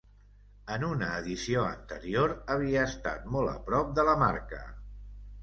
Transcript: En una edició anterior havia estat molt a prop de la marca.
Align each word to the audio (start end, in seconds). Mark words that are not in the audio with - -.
En 0.75 0.85
una 0.87 1.09
edició 1.17 1.65
anterior 1.73 2.33
havia 2.55 2.87
estat 2.93 3.29
molt 3.37 3.53
a 3.53 3.55
prop 3.69 3.95
de 4.01 4.09
la 4.11 4.19
marca. 4.27 4.65